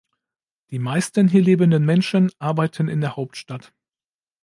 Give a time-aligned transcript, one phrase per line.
[0.71, 3.71] Die meisten hier lebenden Menschen arbeiten in der Hauptstadt.